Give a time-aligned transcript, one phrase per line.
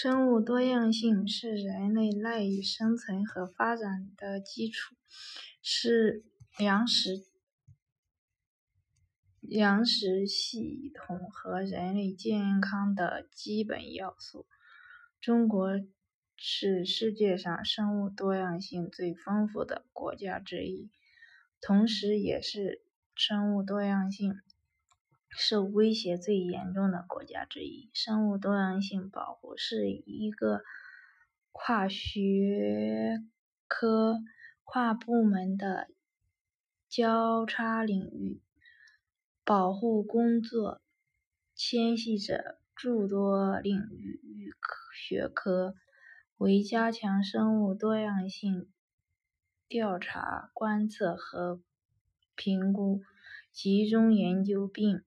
[0.00, 4.94] 生物多样性是人类赖以生存和发展的基础，
[5.60, 6.24] 是
[6.56, 7.24] 粮食
[9.40, 14.46] 粮食系统和人类健康的基本要素。
[15.20, 15.68] 中国
[16.36, 20.92] 是世界上生物多样性最丰富的国家之一，
[21.60, 22.84] 同时也是
[23.16, 24.32] 生物多样性。
[25.30, 27.90] 受威胁最严重的国家之一。
[27.92, 30.62] 生物多样性保护是一个
[31.52, 33.22] 跨学
[33.66, 34.18] 科、
[34.64, 35.88] 跨部门的
[36.88, 38.40] 交叉领域，
[39.44, 40.80] 保护工作
[41.54, 44.54] 牵系着诸多领域与
[44.94, 45.74] 学科。
[46.36, 48.70] 为加强生物多样性
[49.66, 51.60] 调查、观测和
[52.36, 53.02] 评估，
[53.50, 55.02] 集中研究并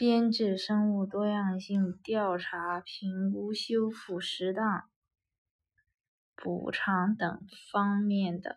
[0.00, 4.88] 编制生物多样性调查、评估、修复、适当
[6.34, 8.56] 补偿等方面的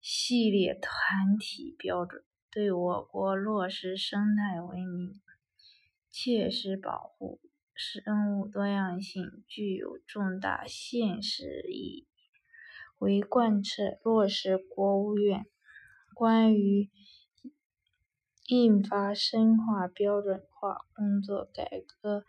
[0.00, 5.20] 系列团体标准，对我国落实生态文明、
[6.10, 7.40] 切实保护
[7.72, 12.08] 生物多样性具有重大现实意义。
[12.98, 15.46] 为贯彻落实国务院
[16.16, 16.90] 关于
[18.46, 22.24] 印发深化标准化工作改革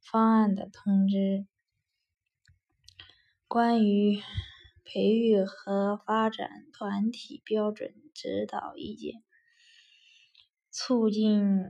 [0.00, 1.44] 方案的通知、
[3.48, 4.22] 关于
[4.84, 9.24] 培育和发展团体标准指导意见、
[10.70, 11.64] 促进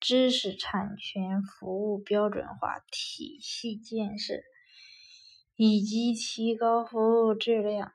[0.00, 4.34] 知识产权服务标准化体系建设
[5.54, 7.92] 以及提高服务质量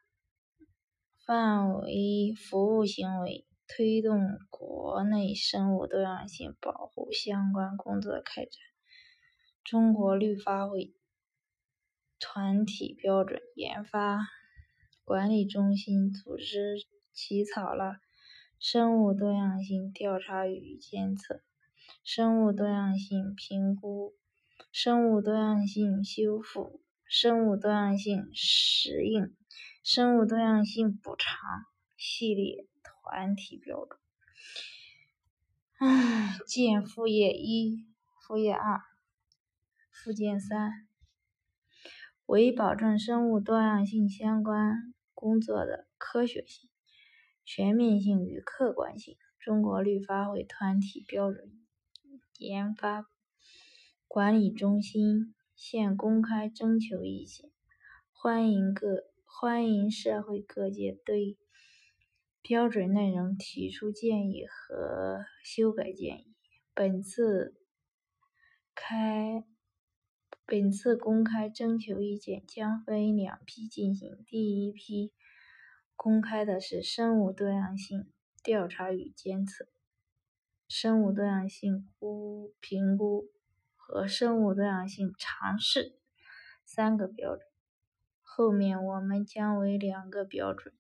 [1.26, 3.51] 范围服务行为。
[3.74, 8.52] 推动国内生物多样性保护相关工作开展。
[9.64, 10.94] 中国绿发会
[12.20, 14.28] 团体标准研发
[15.06, 17.86] 管理中心组织起草了
[18.60, 21.36] 《生物多样性调查与监测》
[22.04, 24.16] 《生物多样性评估》
[24.74, 26.62] 《生物多样性修复》
[27.06, 29.24] 《生物多样性适应》
[29.82, 31.40] 《生物多样性补偿》
[31.96, 32.68] 系列。
[33.02, 34.00] 团体标准。
[35.80, 37.88] 唉，见附页一、
[38.22, 38.82] 附页二、
[39.92, 40.88] 附件三。
[42.28, 46.70] 为保证生物多样性相关工作的科学性、
[47.44, 51.52] 全面性与客观性，中国绿发会团体标准
[52.38, 53.08] 研发
[54.08, 57.52] 管理中心现公开征求意见，
[58.12, 61.38] 欢迎各欢迎社会各界对。
[62.44, 66.34] 标准内容提出建议和修改建议。
[66.74, 67.56] 本次
[68.74, 69.44] 开
[70.46, 74.24] 本次公开征求意见将分两批进行。
[74.26, 75.14] 第一批
[75.96, 78.12] 公开的是生物多样性
[78.44, 79.68] 调查与监测、
[80.68, 83.30] 生物多样性估评估
[83.76, 86.00] 和生物多样性尝试
[86.66, 87.46] 三个标准。
[88.22, 90.74] 后面我们将为两个标准。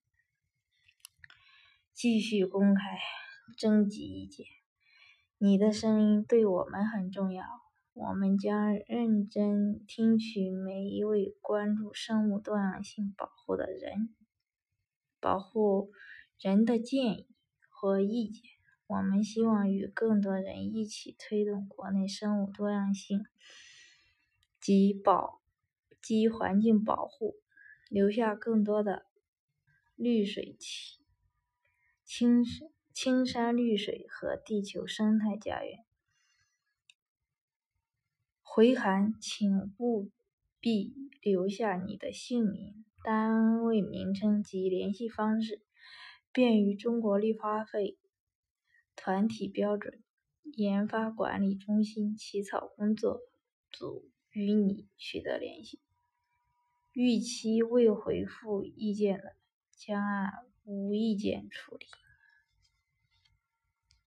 [2.01, 2.81] 继续公开
[3.55, 4.47] 征集意见，
[5.37, 7.45] 你的声音对我们很重要。
[7.93, 14.15] 我们将认真听取每一位关注生物多样性保护的人、
[15.19, 15.91] 保护
[16.39, 17.27] 人的建议
[17.69, 18.49] 和意见。
[18.87, 23.23] 我们希望与更多人一起推动国内生物多样性
[24.59, 25.39] 及保
[26.01, 27.35] 及环境保护，
[27.89, 29.05] 留下更多的
[29.95, 30.99] 绿水青。
[32.21, 35.83] 青山青山绿水和地球生态家园。
[38.43, 40.11] 回函请务
[40.59, 45.63] 必留下你的姓名、单位名称及联系方式，
[46.31, 47.97] 便于中国绿发会
[48.95, 50.03] 团体标准
[50.43, 53.19] 研发管理中心起草工作
[53.71, 55.79] 组与你取得联系。
[56.93, 59.35] 逾期未回复意见的，
[59.71, 60.31] 将按
[60.63, 61.87] 无意见处理。